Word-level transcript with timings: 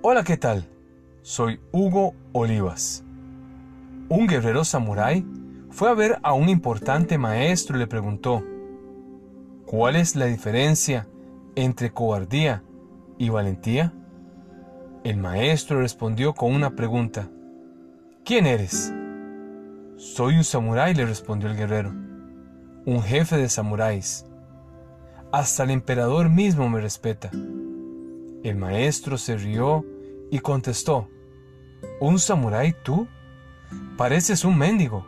Hola, 0.00 0.22
¿qué 0.22 0.36
tal? 0.36 0.64
Soy 1.22 1.58
Hugo 1.72 2.14
Olivas. 2.32 3.02
Un 4.08 4.28
guerrero 4.28 4.62
samurái 4.62 5.26
fue 5.70 5.90
a 5.90 5.94
ver 5.94 6.20
a 6.22 6.34
un 6.34 6.48
importante 6.48 7.18
maestro 7.18 7.76
y 7.76 7.80
le 7.80 7.88
preguntó, 7.88 8.44
¿cuál 9.66 9.96
es 9.96 10.14
la 10.14 10.26
diferencia 10.26 11.08
entre 11.56 11.90
cobardía 11.90 12.62
y 13.18 13.28
valentía? 13.30 13.92
El 15.02 15.16
maestro 15.16 15.80
respondió 15.80 16.32
con 16.32 16.54
una 16.54 16.76
pregunta, 16.76 17.28
¿quién 18.24 18.46
eres? 18.46 18.94
Soy 19.96 20.36
un 20.36 20.44
samurái, 20.44 20.94
le 20.94 21.06
respondió 21.06 21.50
el 21.50 21.56
guerrero, 21.56 21.90
un 22.86 23.02
jefe 23.02 23.36
de 23.36 23.48
samuráis. 23.48 24.24
Hasta 25.32 25.64
el 25.64 25.70
emperador 25.70 26.28
mismo 26.28 26.68
me 26.68 26.80
respeta. 26.80 27.32
El 28.42 28.56
maestro 28.56 29.18
se 29.18 29.36
rió 29.36 29.84
y 30.30 30.38
contestó, 30.38 31.08
¿Un 32.00 32.18
samurái 32.18 32.74
tú? 32.84 33.08
Pareces 33.96 34.44
un 34.44 34.56
mendigo. 34.56 35.06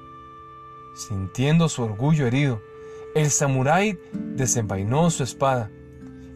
Sintiendo 0.96 1.68
su 1.68 1.82
orgullo 1.82 2.26
herido, 2.26 2.60
el 3.14 3.30
samurái 3.30 3.98
desenvainó 4.12 5.10
su 5.10 5.22
espada 5.22 5.70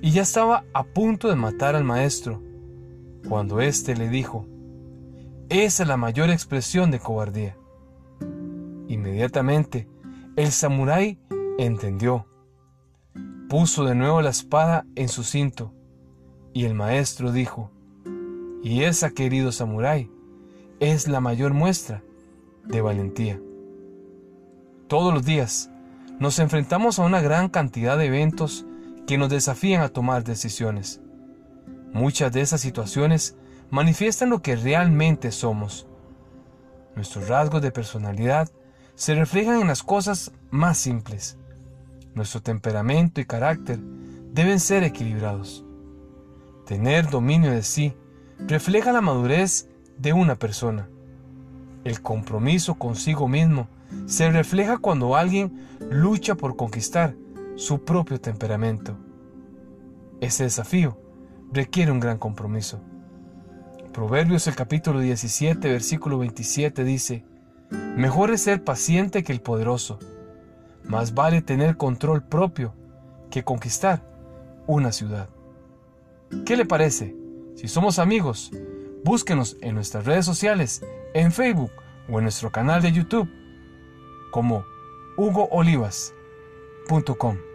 y 0.01 0.11
ya 0.11 0.23
estaba 0.23 0.65
a 0.73 0.85
punto 0.85 1.29
de 1.29 1.35
matar 1.35 1.75
al 1.75 1.85
maestro, 1.85 2.43
cuando 3.29 3.61
éste 3.61 3.97
le 3.97 4.09
dijo, 4.09 4.47
Esa 5.49 5.83
es 5.83 5.89
la 5.89 5.97
mayor 5.97 6.31
expresión 6.31 6.91
de 6.91 7.01
cobardía. 7.01 7.57
Inmediatamente, 8.89 9.89
el 10.37 10.53
samurái 10.53 11.19
entendió. 11.59 12.27
Puso 13.49 13.85
de 13.85 13.95
nuevo 13.95 14.21
la 14.21 14.31
espada 14.31 14.87
en 14.95 15.09
su 15.09 15.23
cinto, 15.23 15.73
y 16.55 16.65
el 16.65 16.75
maestro 16.75 17.33
dijo, 17.33 17.71
Y 18.63 18.85
esa, 18.85 19.11
querido 19.11 19.53
samurái, 19.53 20.11
es 20.81 21.09
la 21.09 21.21
mayor 21.21 21.53
muestra 21.53 22.03
de 22.65 22.81
valentía. 22.81 23.41
Todos 24.87 25.13
los 25.13 25.25
días 25.25 25.71
nos 26.21 26.39
enfrentamos 26.39 26.99
a 26.99 27.03
una 27.03 27.21
gran 27.21 27.49
cantidad 27.49 27.99
de 27.99 28.07
eventos 28.07 28.65
que 29.07 29.19
nos 29.19 29.29
desafían 29.29 29.83
a 29.83 29.89
tomar 29.89 30.23
decisiones. 30.23 31.01
Muchas 31.93 32.33
de 32.33 32.41
esas 32.41 32.61
situaciones 32.61 33.37
manifiestan 33.71 34.31
lo 34.31 34.41
que 34.41 34.55
realmente 34.55 35.33
somos. 35.33 35.89
Nuestros 36.95 37.29
rasgos 37.29 37.63
de 37.63 37.73
personalidad 37.73 38.49
se 38.95 39.17
reflejan 39.17 39.61
en 39.61 39.67
las 39.67 39.83
cosas 39.83 40.31
más 40.51 40.79
simples. 40.79 41.37
Nuestro 42.15 42.41
temperamento 42.41 43.21
y 43.21 43.25
carácter 43.25 43.81
deben 44.33 44.61
ser 44.61 44.85
equilibrados. 44.85 45.64
Tener 46.67 47.11
dominio 47.11 47.51
de 47.51 47.63
sí 47.63 47.95
refleja 48.39 48.93
la 48.93 49.03
madurez 49.03 49.69
de 49.99 50.15
una 50.15 50.37
persona. 50.37 50.89
El 51.85 52.01
compromiso 52.01 52.77
consigo 52.77 53.29
mismo 53.29 53.69
se 54.07 54.31
refleja 54.31 54.79
cuando 54.79 55.15
alguien 55.15 55.67
lucha 55.91 56.35
por 56.35 56.57
conquistar 56.57 57.15
su 57.57 57.85
propio 57.85 58.19
temperamento. 58.19 58.97
Ese 60.21 60.45
desafío 60.45 60.99
requiere 61.53 61.93
un 61.93 62.01
gran 62.01 62.19
compromiso. 62.19 62.81
Proverbios 63.93 64.47
el 64.47 64.57
capítulo 64.57 65.01
17, 65.01 65.71
versículo 65.71 66.19
27 66.19 66.83
dice, 66.83 67.27
Mejor 67.71 68.31
es 68.31 68.43
ser 68.43 68.65
paciente 68.65 69.23
que 69.23 69.33
el 69.33 69.43
poderoso. 69.43 69.99
Más 70.83 71.15
vale 71.15 71.43
tener 71.43 71.77
control 71.77 72.25
propio 72.25 72.75
que 73.31 73.45
conquistar 73.45 74.03
una 74.67 74.91
ciudad. 74.93 75.29
¿Qué 76.45 76.57
le 76.57 76.65
parece? 76.65 77.17
Si 77.57 77.69
somos 77.69 77.99
amigos, 77.99 78.51
búsquenos 79.05 79.57
en 79.61 79.75
nuestras 79.75 80.05
redes 80.05 80.27
sociales, 80.27 80.85
en 81.15 81.33
Facebook 81.33 81.73
o 82.09 82.19
en 82.19 82.25
nuestro 82.25 82.51
canal 82.51 82.83
de 82.83 82.93
YouTube 82.93 83.29
como 84.31 84.65
hugoolivas.com. 85.17 87.54